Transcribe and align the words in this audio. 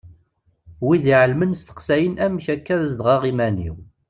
Wid 0.85 1.05
iɛelmen 1.13 1.51
steqsayen 1.55 2.15
amek 2.25 2.45
akka 2.55 2.75
zedɣeɣ 2.91 3.21
iman-iw. 3.31 3.75